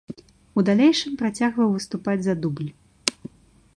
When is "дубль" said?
2.47-2.69